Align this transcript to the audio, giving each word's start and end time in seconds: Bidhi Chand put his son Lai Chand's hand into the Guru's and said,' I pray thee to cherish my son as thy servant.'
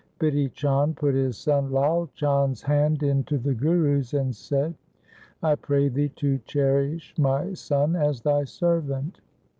Bidhi 0.19 0.51
Chand 0.53 0.97
put 0.97 1.13
his 1.13 1.37
son 1.37 1.71
Lai 1.71 2.07
Chand's 2.15 2.63
hand 2.63 3.03
into 3.03 3.37
the 3.37 3.53
Guru's 3.53 4.15
and 4.15 4.35
said,' 4.35 4.73
I 5.43 5.53
pray 5.53 5.89
thee 5.89 6.09
to 6.15 6.39
cherish 6.39 7.13
my 7.19 7.53
son 7.53 7.95
as 7.95 8.21
thy 8.21 8.45
servant.' 8.45 9.21